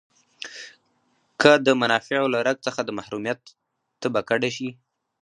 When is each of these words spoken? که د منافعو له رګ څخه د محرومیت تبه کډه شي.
که 1.41 1.51
د 1.65 1.67
منافعو 1.81 2.27
له 2.33 2.39
رګ 2.47 2.57
څخه 2.65 2.81
د 2.83 2.89
محرومیت 2.97 3.39
تبه 4.01 4.21
کډه 4.29 4.49
شي. 4.55 4.69